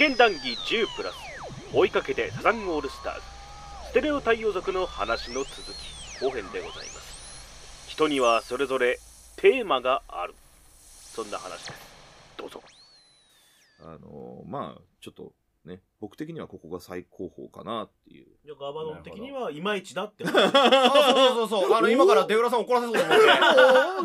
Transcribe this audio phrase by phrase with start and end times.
[0.00, 1.14] 験談義10プラス。
[1.74, 3.20] 追いかけてサザンオールスターズ。
[3.90, 6.24] ステレオ太陽族の話の続き。
[6.24, 7.86] 後編でございます。
[7.86, 8.98] 人にはそれぞれ
[9.36, 10.34] テーマがある。
[10.80, 11.80] そんな話です。
[12.38, 12.62] どうぞ。
[13.80, 15.34] あのまあ、ちょっと
[15.64, 18.26] ね、僕的にはここが最高峰かなっていう。
[18.44, 20.24] じゃあガバドン的にはいまいちだって。
[20.26, 21.74] あそうそうそうそう。
[21.74, 23.22] あの、今からデウラさん怒らせそうと思って。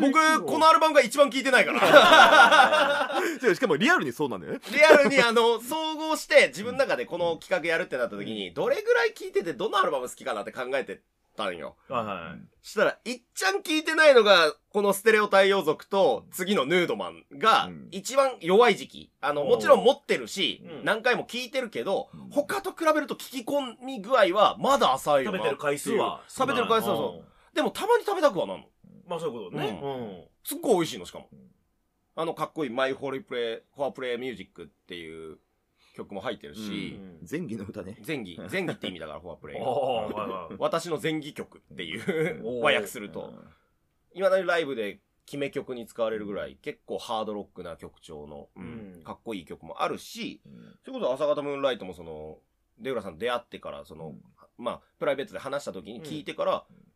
[0.12, 3.20] 僕、このアルバムが一番聴いてないから。
[3.54, 4.60] しかもリアルにそうなんだよね。
[4.70, 11.00] リアルにあの、総合して自分の中でこの企画やるってなった時に、どれぐらい聴いててどのアルバム好きかなって考えて
[11.36, 11.76] たんよ。
[11.88, 12.66] はいはい。
[12.66, 19.12] したら、いっちゃん聴いてないのが、このステレオ太陽族と、次のヌードマンがうん、一番弱い時期。
[19.20, 26.22] あの、もちろん持ってるしう、ん何回も聴いてるけどうん、他と比べると聞き込み具合は、まだ浅いよな食べてる回数は。
[26.26, 28.64] 食べてる回数はそうでもたまに食べたくはなんの。
[28.64, 29.08] うん。
[29.08, 29.80] まあそういうことね。
[29.82, 30.24] ううん。
[30.44, 31.28] すっごい美味しいの、しかも。
[32.14, 35.38] あの、かっこいいマイホリプレイ、フォアプレイミュージックっていう
[35.96, 37.96] 曲も入ってるし、前儀の歌ね。
[38.06, 39.60] 前儀、 前儀って意味だから、フォアプレイ。
[40.58, 43.32] 私の前儀曲っていう和訳すると、
[44.12, 48.48] いまだにライブで決め曲に使われるぐらい結構ハードロックな曲調の、
[49.02, 50.78] かっこいい曲もあるし、うん。
[50.84, 52.38] それこそ朝方ムーンライトもその、
[52.78, 54.22] デウラさん出会ってから、その、うん。
[54.58, 56.86] まあ、プライベートで話した時に聞いてから、うん。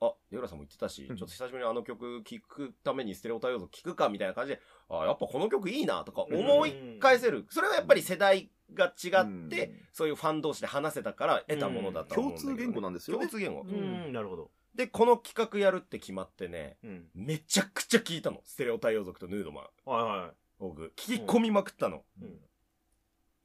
[0.00, 7.46] あ、デウラさんも言ってたし、ちょうんっと久しぶりにあの曲聴くためにステレオタイオゾ聴くかみたいな感じで、あ、やっぱこの曲いいなとか思い返せる。
[7.50, 13.62] それはやっぱり世代が違って、そういうファン同士で話せたから得たものだと思うんだけどね、共通言語なんですよね共通言語。
[13.62, 14.50] うん、なるほど。
[14.74, 17.06] で、この企画やるって決まってね、うん。
[17.14, 18.40] めちゃくちゃ聞いたの。
[18.44, 19.64] ステレオ太陽族とヌードマン。
[19.84, 22.04] はいは僕、聞き込みまくったの。
[22.20, 22.24] い。
[22.24, 22.40] うん。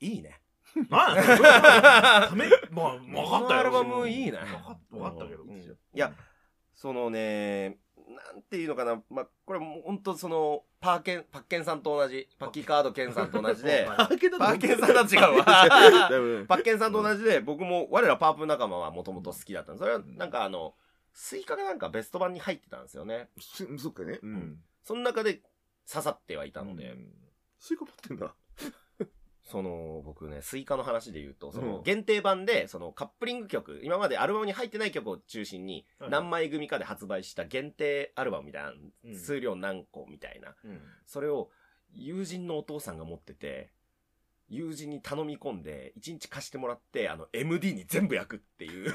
[0.01, 0.41] いいね。
[0.89, 3.47] なんやそれため、まあ、分かったよ。
[3.47, 5.43] このアルバムいいね分かっ分かったけど。
[5.43, 5.47] い
[5.93, 6.13] や、
[6.73, 9.01] そのね、なんていうのかな。
[9.09, 14.27] まあ、これもう本当その、パーケン、パッケンさんと同じ、パッキーカードケンさんと同じで、 はいパーケ
[14.73, 15.45] ンさんとは違うわ。
[16.47, 19.81] パッケンさんと同じで、僕も、我らパープル仲間はもともと好きだったんです。
[19.81, 20.75] それは、なんかあの、
[21.13, 23.29] スイカがなんかベスト版に入ってたんですよね。
[23.39, 24.19] すそっかね。
[24.21, 24.63] うん。
[24.83, 25.41] その中で
[25.91, 27.13] 刺さってはいたので、うん
[27.59, 28.33] スイカ持ってんだ。
[29.51, 38.69] その、僕ね、スイカの話で言うと、その、うん限定版で、その、カップリング曲、今までアルバムに入ってない曲を中心に、はい何枚組かで発売した限定アルバムみたいな、
[39.05, 40.79] うん数量何個みたいな、うん。
[41.05, 41.49] それを、
[41.95, 43.71] 友人のお父さんが持ってて、
[44.49, 48.89] 友人に頼み込んで、1日貸してもらって、あの、MD に全部焼くっていう。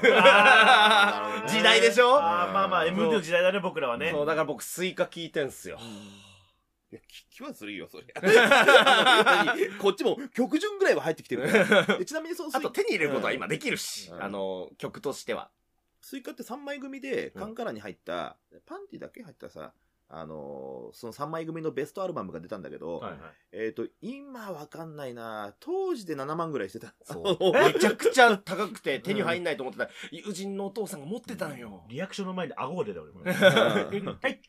[1.47, 2.15] 時代でしょ？
[2.17, 4.11] ああ、まあまあ、MD の時代だね、僕らはね。
[4.11, 5.79] そう、だから僕、スイカ聞いてんすよ。
[6.95, 8.05] いや、聞きはするよ、それ。
[9.79, 11.97] こっちも曲順ぐらいは入ってきてるから。
[11.99, 15.51] でちなみにそのスイあと手に入れることは今できるし、うんあの、曲としては。
[16.01, 19.73] スイカって3枚組で、カンカラに入った、パンティだけ入ったさ、
[20.07, 23.21] あのーその3枚組のベストアルバムが出たんだけど、はいはい。
[23.53, 26.93] えっ、と、今わかんないな当時で7万ぐらいしてた。
[27.03, 27.51] そう。
[27.53, 29.89] めちゃくちゃ高くて手に入んないと思ってた。
[30.11, 31.85] 友人のお父さんが持ってたのよ。
[31.89, 33.11] リアクションの前に顎が出た俺。
[33.21, 34.41] んはい。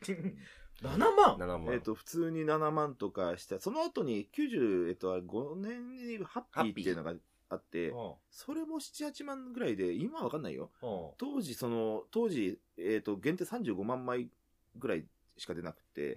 [0.82, 1.74] 7万7万。
[1.74, 7.14] えっ、と、普通に7万とかして、その後に90、えっ、と、5年にハッピーっていうのが
[7.48, 7.92] あって、
[8.30, 10.70] それも7、8万ぐらいで、今はわかんないよ。
[11.18, 14.28] 当時、その、当時、えっ、と、限定35万枚
[14.76, 15.04] ぐらい
[15.36, 16.16] しか出なくて、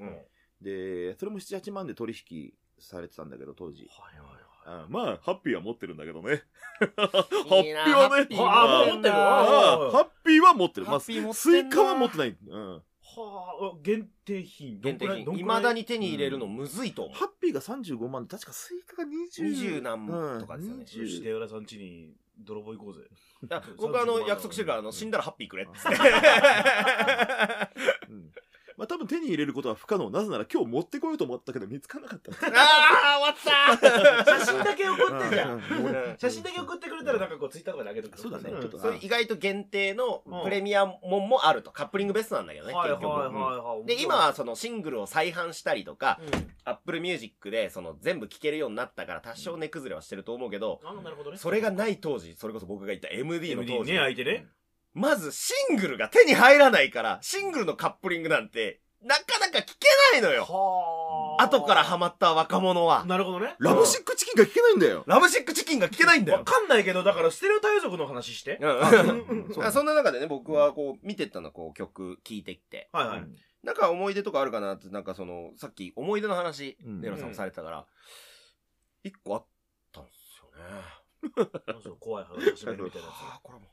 [0.61, 3.87] で、それも7、8万で取引されてたんだけど、当時。
[3.89, 4.49] はいはい。
[4.65, 6.43] あまあ、ハッピーは持ってるんだけどね。
[6.95, 10.85] ハッピーあもう持ってるああハッピーは持ってる。
[10.85, 12.37] まあ、ハッピー持ってんなスイカは持ってない。
[12.47, 12.81] うん。
[13.15, 14.79] はあ、限定品。
[14.81, 15.19] 限定品。
[15.21, 17.15] い未だに手に入れるのむずいと思う。
[17.17, 19.79] ハッピーが35万で、確かスイカが20。
[19.79, 23.01] 20何とかですよねよし、出浦さん家に泥棒行こうぜ。
[23.43, 25.97] いや 僕あの、約束してるから、あの、死んだらハッピーくれっつって。
[28.09, 28.31] うん
[28.79, 30.09] まあ多分手に入れることは不可能。
[30.09, 32.31] なぜなら今日持ってこようと思ったけど見つからなかった。
[32.31, 32.53] あー、終
[33.21, 34.78] わった写真だけ
[35.43, 35.85] 送ってじゃん。
[35.85, 41.71] うん写真だけ送ってくれたらなんかこうツイッターとかで上げとくそうだねんちょっとそれ意外と限定のうんプレミアムもあると。
[41.71, 43.13] カップリングベストなんだけどね、はいはい結局。
[43.13, 43.85] うんはいはい。
[43.85, 50.81] で、今はそのシングルを再販したりとか、うん、 Apple Music でその全部聴けるようになったから多少値崩れはしてると思うけど。
[51.35, 53.91] それがない当時、それこそ僕が言った MD の当時。
[53.91, 54.47] ね、相手ね。
[54.93, 60.43] まずシングルが手に入らないから、シングルのカップリングなんて、なかなか聞けないのよ。
[60.43, 61.43] はあ。
[61.43, 63.05] 後からハマった若者は。
[63.05, 63.55] なるほどね。
[63.59, 65.03] ラブシックチキンが聞けないんだよ。
[65.07, 66.45] ラブシックチキンが聞けないんだわよ。
[66.45, 68.57] かんないけど、だからステレオタイ族の話して。
[68.61, 72.89] うんうんそそんな中でね、僕はこう、見てったの、こう、曲聴いてきて。
[72.91, 73.23] はいはい。
[73.63, 77.85] なんか思い出とかあるかなって、なんかその、さっき思い出の話、うんネロさんもされてたから、
[79.03, 79.45] 一個あっ
[79.93, 81.93] たんですよね。
[81.99, 83.67] 怖い話始めるみたいなやは あ、これも。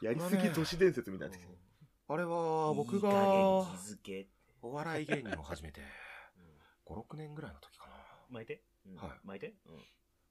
[0.00, 1.36] やりすぎ都市伝説みたいな。
[2.12, 2.26] あれつ。
[2.26, 4.26] は、僕が、いい加減気づけ。
[4.62, 5.80] お笑い芸人を始めて、
[6.86, 7.94] 5、6年ぐらいの時かな。
[8.30, 8.62] 巻いて。
[8.86, 9.54] うんはい巻いて。
[9.66, 9.82] うん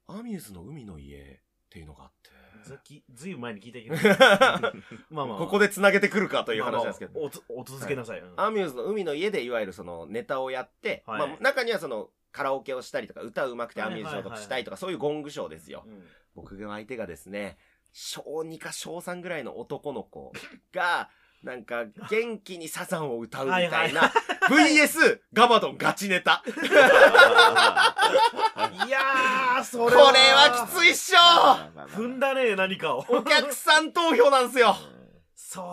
[0.07, 1.39] アミューズの海の家っ
[1.69, 2.31] ていうのがあって。
[2.65, 4.13] ずきずいぶん前に聞いたけ
[4.69, 4.73] ど。
[5.09, 5.37] まあまあ。
[5.37, 7.13] ここで繋げてくるかという話なんですけど。
[7.13, 8.19] まあまあおつお続けなさい。
[8.19, 15.83] うんアミューズの海の家でいわゆるそのネタをやって、はいまあ中にはそのカラオケをしたりとか歌うまくてアミューズ所属したいとかそういうゴングショーですよ。
[15.85, 17.57] うん僕の相手がですね、
[17.91, 20.31] 小2か小3ぐらいの男の子
[20.71, 21.09] が、
[21.43, 24.01] なんか元気にサザンを歌うみたいはいな
[24.47, 26.43] VS ガバドンガチネタ。
[26.45, 26.67] こ れ
[28.85, 31.17] いやー、それはきついっしょ
[31.87, 33.05] 踏んだね、何かを。
[33.09, 34.75] お客さん投票なんですよ。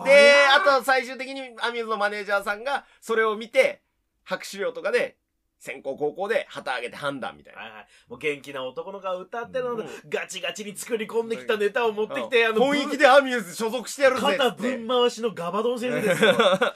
[0.05, 3.83] で、あと最終的にアミューズのマネージャーさんがそれを見て、
[4.23, 5.17] 拍手料とかで、
[5.59, 7.61] 先行高校で旗上げて判断みたいな。
[7.61, 7.87] はいはい。
[8.09, 16.35] もう元気な男の子が歌ってるのガチガチに作り込んできたネタを持ってきて、あの、本気でアミューズ所属してやるぜっ肩ぶん回しのガバドン先生ですよ。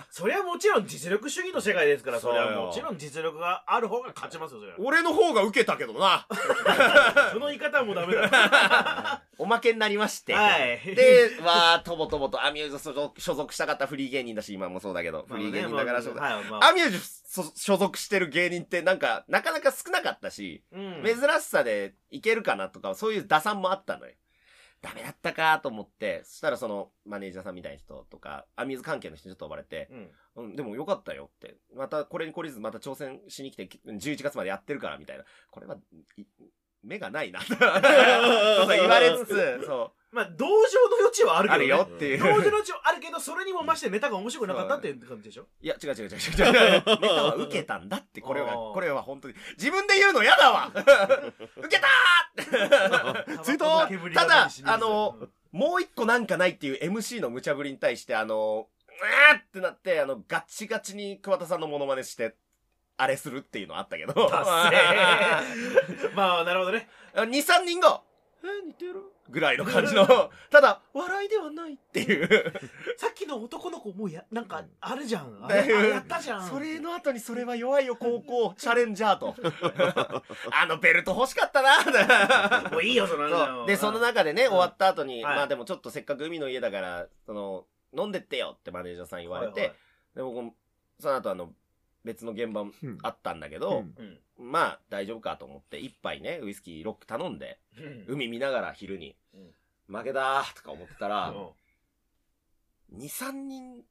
[0.09, 4.77] そりゃもちろん実力主義の世界ですから、そりゃそうよもちろん実力がある方が勝ちますよ、それは。
[4.80, 6.27] 俺の方が受けたけどな。
[7.31, 8.30] その言い方はもうダメだ。
[9.44, 10.34] おまけになりまして。
[10.34, 10.95] はい。
[10.95, 24.13] で、わー、とぼとぼとアミューズ所属所属したかったフリー芸人だし、今もそうだけど、フリー芸人だから所属、まあねまあアミューズ所所属してる芸人ってなんか、なかなか少なかったし、うん珍しさでいけるかなとか、そういう打算もあったのよ。
[24.81, 29.90] ダメだったかと思って、そしたらその、マネージャーさんみたいな人とか、アミューズ関係の人にちょっと呼ばれて、
[30.36, 31.57] うんうん、でもよかったよって。
[31.75, 35.25] またこれに懲りずまた挑戦しに来て、11月までやってるからみたいな。
[35.51, 35.78] これは、
[36.18, 36.25] い
[36.83, 37.41] 目がないな。
[37.41, 40.15] そうそう言われつつ、そう。
[40.15, 40.51] まあ、同情
[40.89, 41.74] の余地はあるけど、ね。
[41.74, 42.19] あるよっていう。
[42.19, 46.18] 同情の余地はあるけど、それにもましてネタが面白くなかったっていう感じでしょいや、違う違う違う違う。
[47.01, 49.33] ネタは受けたんだって、これは、これは本当に。
[49.57, 55.15] 自分で言うの嫌だわ受けたーツイーただあの
[55.51, 62.35] もう一個なんかないっていう MC の無茶ぶりに対して、あの、うーってなって、あの、ガチガチに桑田さんのモノマネして、
[62.98, 64.13] あれするっていうのあったけど。
[66.16, 66.88] まあ、なるほどね。
[67.13, 68.01] 2、3人が、
[68.44, 68.95] え、似てる
[69.30, 70.06] ぐらいの感じの、
[70.50, 72.54] ただ、笑いではないっていう。
[72.98, 75.40] さっきの男の子もうや、なんか、あるじゃん。
[75.42, 76.50] あれやったじゃん。
[76.50, 79.36] それの後にそれは弱いよ、高校、チャレンジャーと。
[80.51, 82.69] あのベルト欲しかったな。
[82.69, 87.66] もういいよ、そのそうで、その中でね、終わった後に、はいまあでもちょっとせっかく海の家だから、その、
[87.98, 89.74] 飲んでってよってマネージャーさん言われて、
[90.16, 90.54] で、僕も、
[91.00, 91.54] その後あの、
[92.04, 93.86] 別の現場うんあったんだけど。
[94.38, 99.52] まあ大丈夫かと思って、一杯ね、ウイスキーロック頼んで、うん海見ながら昼に、うん
[99.96, 101.34] 負けだーとか思ってたら、う
[102.96, 103.84] ん2、3人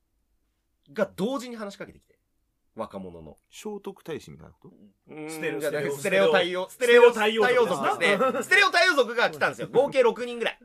[0.92, 2.18] が同時に話しかけてきて。
[2.74, 3.36] 若者の。
[3.50, 4.74] 聖徳太子みたいなこと？
[5.28, 5.40] ス
[6.02, 8.42] テレオ対応、ステレオ対応対応族ですね。
[8.42, 9.68] ステレオ対応族が来たんですよ。
[9.72, 10.58] 合計6人ぐらい。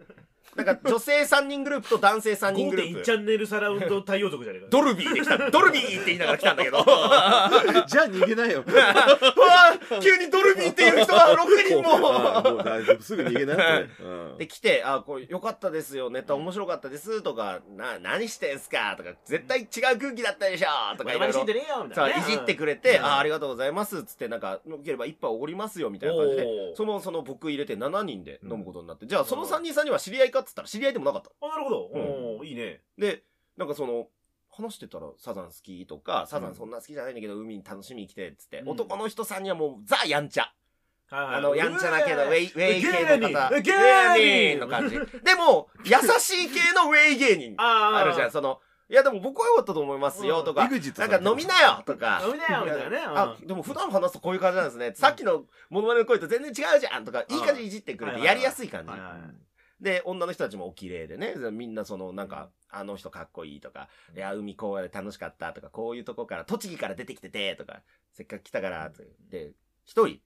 [0.58, 3.12] なんか女性3人グループと男性3人グルー5.1プチ。
[3.12, 4.68] ャンネルサラウンド太陽族じゃねえか。
[4.72, 5.38] ドルビーで来た。
[5.52, 6.80] ドルビーって言いながら来たんだけど。
[6.80, 8.64] うじゃあ逃げなよ。
[8.68, 12.00] わ急にドルビーっていう人が6人も。
[12.00, 12.10] も
[12.56, 13.02] う大丈夫。
[13.04, 13.86] すぐ逃げなよ。
[13.98, 18.96] これうんで、来て、あ、これ良かったですよ、ネタ面白かったです、とか、な、何してんすか？
[18.98, 19.64] とか、絶対違
[19.96, 21.46] う空気だったでしょとかいろいろましん。
[21.46, 22.24] でねえよ、みたさあ、いなね。
[22.24, 31.30] いじってくれて、うんあ、ありがとうございます、つって、なんか、よければ一杯おごりますよ、みたいな感じで、その、その僕入れて7人で飲むことになって、じゃあ、その3人さんには知り合いかっつったら知り合いでもなかった。
[31.46, 31.92] あ、なるほど。
[31.94, 32.02] うん
[32.38, 32.82] おーいいね。
[32.98, 33.24] で、
[33.58, 34.08] なんかその、
[34.50, 40.52] 話してたら、サザン好きとか、サザンそんな好きじゃないんだけど、海に楽しみに来て、つって、うん男の人さんにはもう、ザ・やんちゃ。
[41.10, 43.62] ああの、やんちゃだけど、ウェイ、ウェイ系の方。
[43.62, 44.96] 芸人の感じ。
[44.96, 47.56] でも、優しい系のウェイ芸人。
[47.62, 52.22] あるじゃん、その、いやでも僕は良かったと思いますよ、とか、なんか飲みなよとか。
[52.26, 54.94] 飲みなよみたいなねうんあ、でも普段話すとこういう感じなんですね。
[54.96, 58.92] さっきのモノマネの声と全然違うじゃんとか、いい感じにいじってくれてやりやすい感じ
[59.80, 69.54] で、女の人たちもお綺麗でね、みんなその、なんか、あの人かっこいいとか、いや、海公園で楽しかったとか、こういうとこから、栃木から出てきてて、とか、せっかく来たから、とで、
[69.86, 70.20] 一人、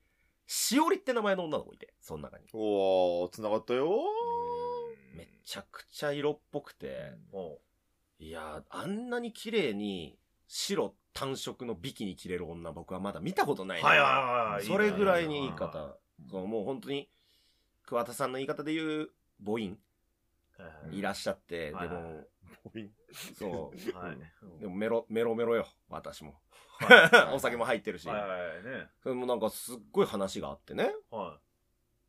[0.48, 2.46] しおりって名前の女の子いて、その中に。
[2.54, 3.90] おー、繋がったよ。
[5.16, 7.12] めちゃくちゃ色っぽくて、
[8.20, 10.18] いや、あんなに綺麗に、
[10.48, 14.66] 白単色のビキに着れる女、僕はまだ見たことないねはいはいはいはい。
[14.66, 15.98] それぐらいにいいい方。
[16.30, 17.10] そう、もう本当に、
[17.86, 19.12] 桑田さんの言い方で言う、
[19.44, 19.78] 母音、
[20.58, 22.28] はいらっしゃって、はいはいでも、
[23.36, 24.18] そう、 はい。
[24.60, 26.40] でもメロ、メロメロよ、私も。
[26.80, 28.08] は お酒も入ってるし。
[28.08, 28.90] はいはいね。
[29.02, 30.94] それもなんかすっごい話があってね。
[31.10, 31.40] は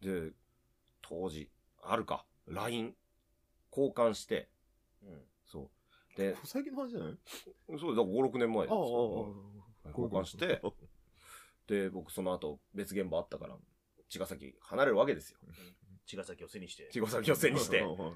[0.01, 0.33] で、
[1.01, 1.51] 当時、
[1.83, 2.97] あるか、LINE、
[3.71, 4.49] 交換して、
[5.03, 5.07] い。
[5.07, 5.71] うんそ
[6.15, 6.17] う。
[6.17, 7.19] で、最近の話じゃない？
[7.79, 9.35] そうだ、5、6年前ですああ、よ。
[9.85, 10.61] ああ、交換して、
[11.67, 13.57] で、僕その後別現場あったから、
[14.09, 15.39] 茅ヶ崎離れるわけですよ。
[16.07, 16.89] 茅ヶ崎を背にして。
[16.93, 17.81] 茅ヶ崎を背にして。
[17.81, 18.13] うんうん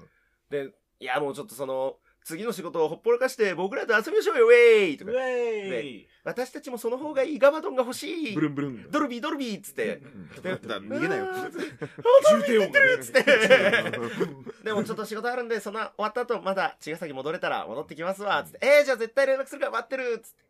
[0.49, 5.13] で、いやもうちょっとその、次の仕事をほっぽらかして僕らと遊びましょうよ、ウェイとかウ。
[5.13, 8.41] ェイ私たちもその方がいいガバドンが欲しいブ。
[8.41, 8.91] ルンブルン。
[8.91, 10.01] ドルビードルビーっつって。
[10.43, 11.27] だ逃げないよ。
[12.29, 13.23] 重低音がねつって。
[14.63, 18.43] でもちょっと仕事あるんで、その終わった後まだ茅ヶ崎戻れたら戻ってきますわ。
[18.43, 18.59] つって。
[18.61, 20.43] えー、じゃあ絶対連絡するから待ってるつって。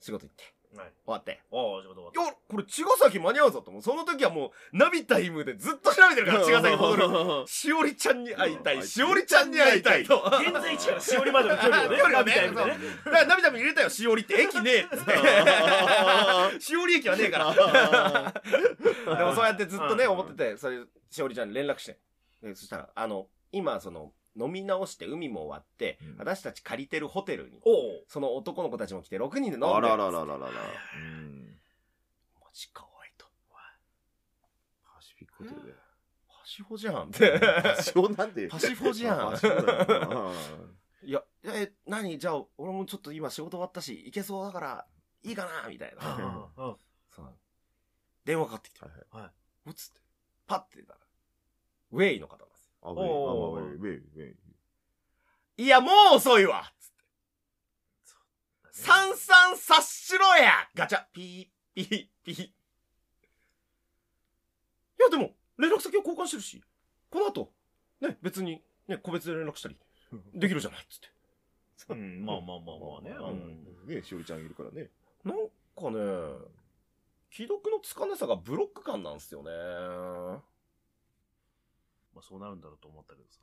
[0.00, 0.61] 仕事行って。
[0.76, 1.40] はい終わって。
[1.50, 3.82] おー仕事終わっいや、これ茅ヶ崎間に合うぞと思う。
[3.82, 7.46] その時はもう、ナビタイムでずっと調べてるから、茅ヶ崎戻る。
[7.48, 8.82] しおりちゃんに会いたい。
[8.82, 10.04] しおりちゃんに会いたい。
[10.04, 10.30] と。
[10.30, 14.40] た現在地からしおりまでの距離をね距離をねみたいなねだからナビタイムに入れたよ、しおりって。
[14.40, 16.60] 駅ねえっつって。
[16.60, 17.52] しおり駅はねえから。
[19.16, 20.78] でもそうやってずっとね、うん思ってて、それ、
[21.10, 21.98] しおりちゃんに連絡して。
[22.42, 27.60] でそしたら、あの、今、その、飲み直して海も終わって、うん私たち借りてるホテルに、
[28.08, 29.66] その男の子たちも来て6人で飲んでる。
[29.74, 30.50] あらららららら。
[30.96, 31.58] うん。
[32.40, 33.26] マジかわいと。
[34.84, 35.72] パシフィックホテルで。
[36.28, 37.40] パシフォじゃんって。
[37.62, 38.48] パシフォなんて。
[38.48, 39.34] パシフォじゃん
[41.04, 42.18] いや、え、何？
[42.18, 44.86] じゃあ、俺もちょっと今仕事終わったし、行けそうだから、
[45.24, 45.68] いいかな？
[45.68, 46.48] みたいな。
[48.24, 48.84] 電話かかってきて。
[48.84, 49.32] はいは
[49.66, 50.00] いつって。
[50.46, 51.00] パッて出たら、
[51.92, 52.44] ウェイの方
[52.82, 54.28] あ、ウェイ、あ、ウェイ、ウェイ、ウェイ。
[54.28, 54.34] よ。
[55.56, 57.04] いや、もう遅いわつって。
[58.72, 62.42] 三三察しろやガチャピー、ピー、ピー。
[62.44, 62.54] い
[64.98, 66.62] や、でも、連絡先を交換してるし、
[67.10, 67.52] この後、
[68.00, 69.76] ね、別に、ね、個別で連絡したり、
[70.34, 71.08] できるじゃないっつって。
[71.88, 74.88] うんまあまあまあまあねうんね、しおりちゃんいるからね。
[75.24, 75.36] なん
[75.74, 76.52] かね、
[77.30, 79.50] 既読のつかなさがブロック感なんですよね。
[82.14, 83.40] まあそうなるんだろうと思ったけどさ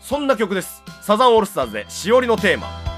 [0.00, 0.82] そんな曲です。
[1.02, 2.89] サザンオールスターズで、しおりのテーマ。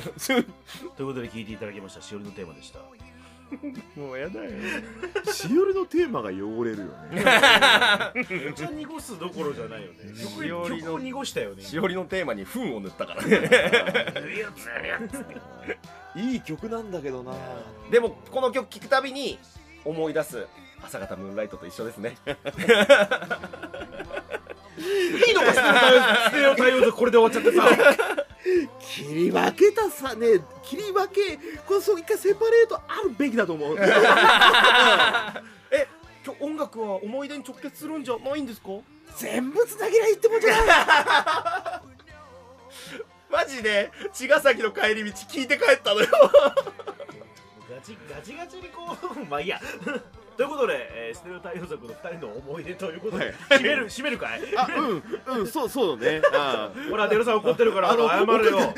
[0.34, 2.80] いうことで聞いていただきましたしおりのテーマでした
[3.96, 4.50] もうやだよ。
[5.32, 7.24] しおりのテーマが汚れるよね。
[8.50, 13.50] お茶濁すどころじゃないよね曲しおりの曲を濁したよねしおりのテーマに糞を塗ったからね。
[16.14, 17.32] いい曲なんだけどな
[17.90, 19.38] でも、この曲聴くたびに
[19.84, 20.46] 思い出す
[20.82, 22.16] 朝方ムーンライトと一緒ですね。
[24.80, 28.09] いいのかステレオ対応でこれで終わっちゃってさ
[28.80, 33.76] 切り分けたさね切り分けこれそう一回セパレートあるべきだと思う。
[35.70, 35.86] え、
[36.24, 38.68] 今日音楽は思い出に直結するんじゃないんですか？
[39.16, 41.80] 全部つなげりゃいいってもんじゃない。
[43.32, 43.90] マジで？
[44.12, 46.08] 茅ヶ崎の帰り道聞いて帰ったのよ。
[47.70, 49.60] ガチガチガチにこうまあいいや
[50.40, 53.34] ということで、えー、ステレオ太陽族の二人の思い出ということで、はい。
[53.58, 54.40] 締める 締めるかい？
[54.56, 55.02] あうん
[55.40, 56.22] うんそうそうね。
[56.32, 58.72] あほらデルさん怒ってるからあの謝れよ。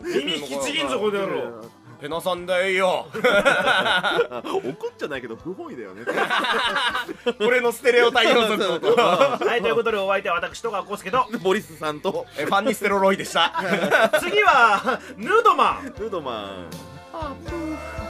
[0.00, 1.64] 耳引きちぎんぞこの野郎。
[2.00, 3.08] ペナさんだよ。
[3.22, 6.06] あ 怒っちゃないけど不本意だよね。
[7.40, 8.96] 俺のステレオ太陽族のこと。
[8.96, 12.24] はいということでお相手は私戸川浩介とボリスさんと。
[12.38, 13.52] えファンニステロロイでした。
[14.18, 15.84] 次はヌードマン。
[15.84, 18.01] ヌードマン